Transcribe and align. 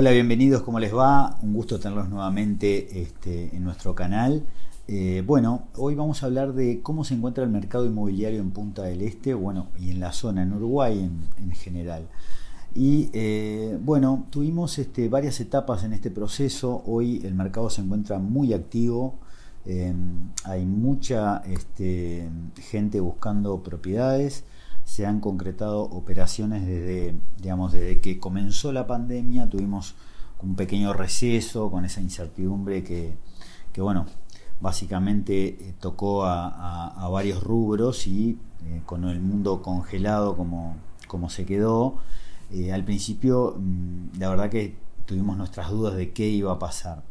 Hola, 0.00 0.12
bienvenidos, 0.12 0.62
¿cómo 0.62 0.78
les 0.78 0.94
va? 0.94 1.40
Un 1.42 1.54
gusto 1.54 1.80
tenerlos 1.80 2.08
nuevamente 2.08 3.02
este, 3.02 3.56
en 3.56 3.64
nuestro 3.64 3.96
canal. 3.96 4.44
Eh, 4.86 5.24
bueno, 5.26 5.64
hoy 5.74 5.96
vamos 5.96 6.22
a 6.22 6.26
hablar 6.26 6.52
de 6.52 6.82
cómo 6.82 7.02
se 7.02 7.14
encuentra 7.14 7.42
el 7.42 7.50
mercado 7.50 7.84
inmobiliario 7.84 8.38
en 8.38 8.52
Punta 8.52 8.84
del 8.84 9.02
Este, 9.02 9.34
bueno, 9.34 9.70
y 9.76 9.90
en 9.90 9.98
la 9.98 10.12
zona, 10.12 10.44
en 10.44 10.52
Uruguay 10.52 11.10
en, 11.36 11.50
general. 11.50 12.06
Y 12.76 13.10
eh, 13.12 13.76
bueno, 13.82 14.24
tuvimos 14.30 14.78
este, 14.78 15.08
varias 15.08 15.40
etapas 15.40 15.82
en 15.82 15.92
este 15.92 16.12
proceso. 16.12 16.80
Hoy 16.86 17.20
el 17.24 17.34
mercado 17.34 17.68
se 17.68 17.80
encuentra 17.80 18.20
muy 18.20 18.52
activo. 18.52 19.16
Eh, 19.66 19.92
hay 20.44 20.64
mucha 20.64 21.38
este, 21.38 22.28
gente 22.70 23.00
buscando 23.00 23.64
propiedades 23.64 24.44
se 24.88 25.04
han 25.04 25.20
concretado 25.20 25.82
operaciones 25.82 26.66
desde, 26.66 27.14
digamos, 27.42 27.72
desde 27.72 28.00
que 28.00 28.18
comenzó 28.18 28.72
la 28.72 28.86
pandemia, 28.86 29.46
tuvimos 29.46 29.94
un 30.42 30.56
pequeño 30.56 30.94
receso 30.94 31.70
con 31.70 31.84
esa 31.84 32.00
incertidumbre 32.00 32.82
que, 32.82 33.14
bueno, 33.76 34.06
básicamente 34.62 35.48
eh, 35.48 35.74
tocó 35.78 36.24
a, 36.24 37.06
varios 37.12 37.42
rubros 37.42 38.06
y 38.06 38.38
eh, 38.64 38.80
con 38.86 39.04
el 39.04 39.20
mundo 39.20 39.60
congelado 39.60 40.34
como, 40.38 40.76
como 41.06 41.28
se 41.28 41.44
quedó, 41.44 41.98
eh, 42.50 42.72
al 42.72 42.82
principio 42.82 43.56
mm, 43.58 44.18
la 44.18 44.30
verdad 44.30 44.48
que 44.48 44.74
tuvimos 45.04 45.36
nuestras 45.36 45.70
dudas 45.70 45.96
de 45.96 46.12
qué 46.12 46.28
iba 46.28 46.52
a 46.52 46.58
pasar. 46.58 47.02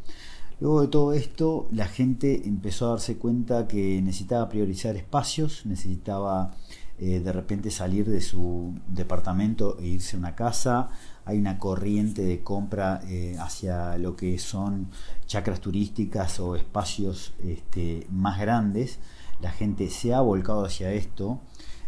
Luego 0.60 0.82
de 0.82 0.88
todo 0.88 1.14
esto, 1.14 1.68
la 1.72 1.86
gente 1.86 2.48
empezó 2.48 2.88
a 2.88 2.90
darse 2.90 3.18
cuenta 3.18 3.68
que 3.68 4.02
necesitaba 4.02 4.50
priorizar 4.50 4.96
espacios, 4.96 5.68
necesitaba 5.68 6.56
eh, 7.00 7.20
de 7.20 7.32
repente 7.32 7.70
salir 7.70 8.10
de 8.10 8.22
su 8.22 8.74
departamento 8.88 9.78
e 9.80 9.88
irse 9.88 10.16
a 10.16 10.20
una 10.20 10.36
casa. 10.36 10.90
Hay 11.26 11.38
una 11.38 11.60
corriente 11.60 12.24
de 12.24 12.42
compra 12.42 13.02
eh, 13.08 13.36
hacia 13.40 13.98
lo 13.98 14.16
que 14.16 14.40
son 14.40 14.88
chacras 15.26 15.62
turísticas 15.62 16.40
o 16.40 16.56
espacios 16.56 17.34
este, 17.44 18.08
más 18.10 18.40
grandes. 18.40 19.00
La 19.42 19.52
gente 19.52 19.90
se 19.90 20.14
ha 20.14 20.22
volcado 20.22 20.66
hacia 20.66 20.92
esto. 20.92 21.40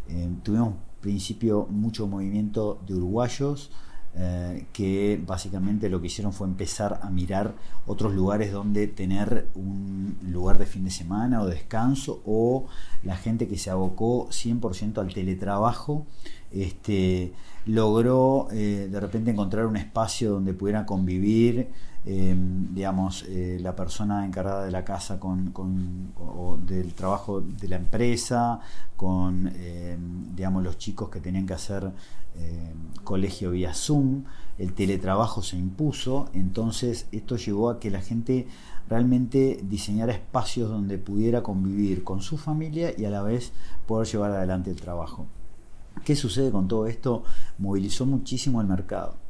Eh, 0.07 0.29
tuvimos 0.43 0.75
principio 1.01 1.65
mucho 1.69 2.07
movimiento 2.07 2.79
de 2.85 2.95
uruguayos 2.95 3.71
eh, 4.15 4.65
que 4.73 5.21
básicamente 5.25 5.87
lo 5.87 6.01
que 6.01 6.07
hicieron 6.07 6.33
fue 6.33 6.47
empezar 6.47 6.99
a 7.03 7.09
mirar 7.09 7.53
otros 7.85 8.13
lugares 8.13 8.51
donde 8.51 8.87
tener 8.87 9.47
un 9.53 10.17
lugar 10.23 10.57
de 10.57 10.65
fin 10.65 10.83
de 10.83 10.89
semana 10.89 11.41
o 11.41 11.45
descanso 11.45 12.21
o 12.25 12.65
la 13.03 13.15
gente 13.15 13.47
que 13.47 13.57
se 13.57 13.69
abocó 13.69 14.27
100% 14.29 14.97
al 14.97 15.13
teletrabajo 15.13 16.07
este, 16.51 17.33
logró 17.65 18.47
eh, 18.51 18.87
de 18.91 18.99
repente 18.99 19.29
encontrar 19.31 19.67
un 19.67 19.77
espacio 19.77 20.31
donde 20.31 20.53
pudiera 20.53 20.85
convivir 20.85 21.69
Em, 22.11 22.73
digamos, 22.73 23.23
eh, 23.27 23.59
la 23.61 23.75
persona 23.75 24.25
encargada 24.25 24.65
de 24.65 24.71
la 24.71 24.83
casa 24.83 25.19
con, 25.19 25.53
o 26.17 26.57
del 26.57 26.95
trabajo 26.95 27.39
de 27.39 27.67
la 27.67 27.75
empresa, 27.75 28.61
con, 28.95 29.47
em, 29.55 30.35
digamos, 30.35 30.63
los 30.63 30.79
chicos 30.79 31.09
que 31.09 31.19
tenían 31.19 31.45
que 31.45 31.53
hacer 31.53 31.83
em, 32.35 33.03
colegio 33.03 33.51
vía 33.51 33.75
Zoom, 33.75 34.23
el 34.57 34.73
teletrabajo 34.73 35.43
se 35.43 35.57
impuso, 35.57 36.29
entonces 36.33 37.07
esto 37.11 37.35
llevó 37.37 37.69
a 37.69 37.79
que 37.79 37.91
la 37.91 38.01
gente 38.01 38.47
realmente 38.89 39.59
diseñara 39.61 40.13
espacios 40.13 40.67
donde 40.67 40.97
pudiera 40.97 41.43
convivir 41.43 42.03
con 42.03 42.21
su 42.21 42.37
familia 42.37 42.91
y 42.97 43.05
a 43.05 43.11
la 43.11 43.21
vez 43.21 43.51
poder 43.85 44.07
llevar 44.07 44.31
adelante 44.31 44.71
el 44.71 44.81
trabajo. 44.81 45.27
¿Qué 46.05 46.15
sucede 46.15 46.49
con 46.51 46.67
todo 46.67 46.87
esto? 46.87 47.23
Movilizó 47.59 48.07
muchísimo 48.07 48.61
el 48.61 48.67
mercado 48.67 49.28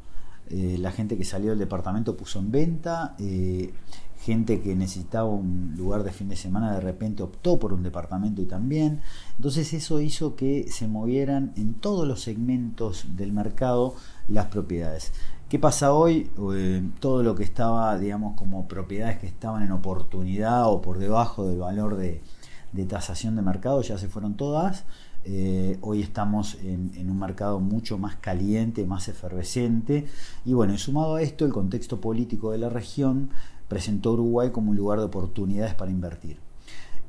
eh, 0.50 0.78
la 0.80 0.92
gente 0.92 1.18
que 1.18 1.24
salió 1.24 1.52
del 1.52 1.60
departamento 1.60 2.18
puso 2.18 2.40
en 2.40 2.52
venta, 2.52 3.16
eh, 3.20 3.74
gente 4.22 4.62
que 4.62 4.76
necesitaba 4.76 5.30
un 5.30 5.76
lugar 5.78 6.04
de 6.04 6.12
fin 6.12 6.28
de 6.28 6.36
semana 6.36 6.74
de 6.74 6.82
repente 6.82 7.24
optó 7.24 7.58
por 7.58 7.72
un 7.72 7.84
departamento 7.84 8.42
y 8.42 8.46
también. 8.46 9.02
Entonces 9.38 9.74
eso 9.74 10.02
hizo 10.02 10.36
que 10.36 10.68
se 10.70 10.88
movieran 10.88 11.54
en 11.56 11.76
todos 11.76 12.08
los 12.08 12.22
segmentos 12.22 13.16
del 13.16 13.32
mercado 13.32 13.96
las 14.28 14.48
propiedades. 14.48 15.14
¿Qué 15.48 15.58
pasa 15.58 15.94
hoy? 15.94 16.30
Eh, 16.54 16.84
todo 17.00 17.24
lo 17.24 17.36
que 17.36 17.44
estaba, 17.44 17.98
digamos, 17.98 18.36
como 18.36 18.68
propiedades 18.68 19.20
que 19.20 19.28
estaban 19.28 19.64
en 19.64 19.72
oportunidad 19.72 20.68
o 20.68 20.82
por 20.82 21.00
debajo 21.00 21.48
del 21.48 21.60
valor 21.60 21.96
de, 21.96 22.22
de 22.72 22.86
tasación 22.86 23.36
de 23.36 23.42
mercado 23.42 23.82
ya 23.82 23.98
se 23.98 24.10
fueron 24.10 24.36
todas. 24.36 24.84
Eh, 25.26 25.78
hoy 25.82 26.02
estamos 26.02 26.56
en, 26.64 27.10
un 27.10 27.20
mercado 27.20 27.60
mucho 27.60 27.98
más 27.98 28.16
caliente, 28.16 28.86
más 28.86 29.08
efervescente. 29.08 30.08
Y 30.46 30.54
bueno, 30.54 30.78
sumado 30.78 31.16
a 31.16 31.22
esto, 31.22 31.46
el 31.46 31.52
contexto 31.52 32.00
político 32.00 32.52
de 32.52 32.58
la 32.58 32.70
región 32.70 33.30
presentó 33.68 34.10
a 34.10 34.14
Uruguay 34.14 34.50
como 34.52 34.72
un 34.72 34.78
lugar 34.78 35.00
de 35.00 35.06
oportunidades 35.06 35.76
para 35.76 35.92
invertir. 35.92 36.38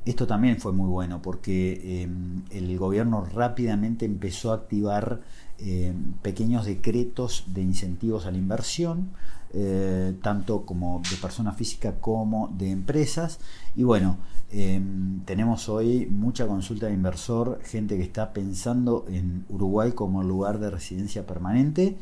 Esto 0.03 0.25
también 0.25 0.59
fue 0.59 0.73
muy 0.73 0.87
bueno 0.87 1.21
porque 1.21 2.01
em, 2.01 2.41
el 2.49 2.75
gobierno 2.79 3.23
rápidamente 3.23 4.05
empezó 4.05 4.51
a 4.51 4.55
activar 4.55 5.21
em, 5.59 6.13
pequeños 6.23 6.65
decretos 6.65 7.43
de 7.47 7.61
incentivos 7.61 8.25
a 8.25 8.31
la 8.31 8.39
inversión, 8.39 9.11
eh, 9.53 10.15
tanto 10.23 10.65
como 10.65 11.03
de 11.07 11.17
persona 11.17 11.51
física 11.53 11.99
como 12.01 12.47
de 12.57 12.71
empresas. 12.71 13.39
Y 13.75 13.83
bueno, 13.83 14.17
em, 14.51 15.21
tenemos 15.25 15.69
hoy 15.69 16.07
mucha 16.09 16.47
consulta 16.47 16.87
de 16.87 16.93
inversor, 16.93 17.59
gente 17.63 17.97
que 17.97 18.03
está 18.03 18.33
pensando 18.33 19.05
en 19.09 19.45
Uruguay 19.49 19.91
como 19.93 20.23
lugar 20.23 20.59
de 20.59 20.69
residencia 20.69 21.25
permanente 21.25 21.97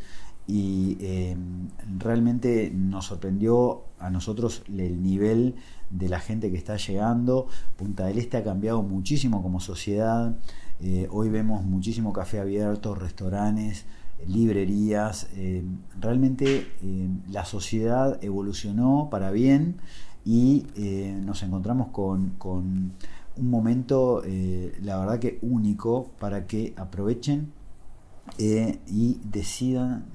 y 0.48 0.98
realmente 2.00 2.72
nos 2.74 3.06
sorprendió 3.06 3.84
a 4.00 4.10
nosotros 4.10 4.64
el 4.68 5.04
nivel 5.04 5.56
de 5.90 6.10
la 6.10 6.20
gente 6.20 6.52
que 6.52 6.58
está 6.58 6.78
llegando. 6.78 7.48
Punta 7.78 8.06
del 8.06 8.18
Este 8.18 8.38
ha 8.38 8.44
cambiado 8.44 8.82
muchísimo 8.82 9.42
como 9.44 9.60
sociedad. 9.60 10.38
Eh, 10.82 11.08
hoy 11.12 11.30
vemos 11.30 11.64
muchísimo 11.64 12.14
café 12.14 12.40
abierto, 12.40 12.96
restaurantes, 12.96 13.86
librerías. 14.28 15.28
Eh, 15.36 15.64
realmente 16.00 16.68
la 17.30 17.46
sociedad 17.46 18.24
evolucionó 18.24 19.10
para 19.12 19.32
bien 19.32 19.78
y 20.26 20.66
nos 21.24 21.44
encontramos 21.44 21.90
con, 21.90 22.32
con 22.38 22.94
un 23.38 23.50
momento, 23.50 24.22
la 24.82 25.00
verdad 25.00 25.20
que 25.20 25.40
único, 25.42 26.12
para 26.20 26.46
que 26.46 26.74
aprovechen 26.78 27.52
y 28.38 29.20
decidan 29.24 30.06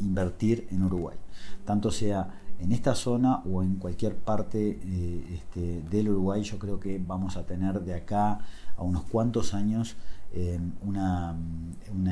invertir 0.00 0.66
en 0.70 0.82
Uruguay. 0.82 1.16
Tanto 1.64 1.90
sea 1.90 2.42
en 2.60 2.72
esta 2.72 2.94
zona 2.94 3.42
o 3.50 3.62
en 3.62 3.76
cualquier 3.76 4.16
parte 4.16 4.78
eh, 4.82 5.24
este, 5.34 5.82
del 5.82 6.08
Uruguay, 6.10 6.42
yo 6.42 6.58
creo 6.58 6.80
que 6.80 7.00
vamos 7.04 7.36
a 7.36 7.44
tener 7.44 7.80
de 7.82 7.94
acá 7.94 8.40
a 8.76 8.82
unos 8.82 9.04
cuantos 9.04 9.54
años 9.54 9.96
eh, 10.32 10.58
una, 10.82 11.36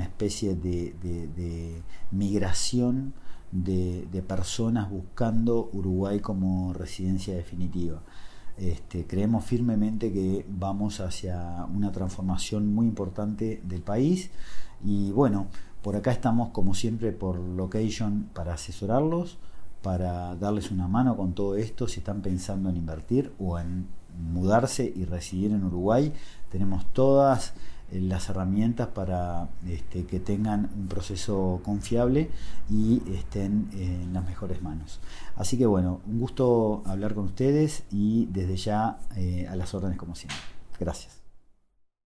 especie 0.03 0.55
de, 0.55 1.83
migración 2.11 3.15
de, 3.51 4.25
personas 4.27 4.91
buscando 4.91 5.71
Uruguay 5.73 6.21
como 6.21 6.73
residencia 6.73 7.35
definitiva. 7.35 8.03
Este, 8.59 9.07
creemos 9.07 9.45
firmemente 9.45 10.13
que 10.13 10.45
vamos 10.49 11.01
hacia 11.01 11.67
una 11.75 11.91
transformación 11.91 12.73
muy 12.73 12.87
importante 12.87 13.63
del 13.65 13.81
país 13.81 14.31
y 14.85 15.11
bueno, 15.11 15.47
por 15.83 15.97
acá 15.97 16.13
estamos 16.13 16.51
como 16.51 16.75
siempre 16.75 17.13
por 17.13 17.39
Location 17.39 18.29
para 18.35 18.55
asesorarlos 18.55 19.39
para 19.82 20.37
darles 20.37 20.70
una 20.70 20.88
mano 20.88 21.16
con 21.16 21.34
todo 21.34 21.56
esto 21.56 21.88
si 21.88 22.00
están 22.00 22.22
pensando 22.22 22.70
en 22.70 22.76
invertir 22.76 23.32
o 23.38 23.59
en 23.59 23.87
mudarse 24.32 24.93
y 24.94 25.04
residir 25.04 25.53
en 25.53 25.65
Uruguay. 25.65 26.12
Tenemos 26.50 26.87
todas 26.93 27.54
eh, 27.91 28.00
las 28.00 28.29
herramientas 28.29 28.88
para 28.88 29.49
este, 29.69 30.05
que 30.05 30.20
tengan 30.20 30.70
un 30.76 30.88
proceso 30.88 31.61
confiable 31.64 32.31
y 32.70 33.02
estén 33.12 33.69
en 33.73 34.12
las 34.12 34.25
mejores 34.25 34.62
manos. 34.62 35.00
Así 35.37 35.58
que 35.58 35.67
bueno, 35.67 36.00
un 36.06 36.20
gusto 36.20 36.82
hablar 36.87 37.14
con 37.14 37.25
ustedes 37.25 37.85
y 37.90 38.26
desde 38.26 38.56
ya 38.56 38.99
eh, 39.17 39.46
a 39.49 39.56
las 39.56 39.75
órdenes 39.75 39.99
como 39.99 40.14
siempre. 40.14 40.38
Gracias. 40.78 41.22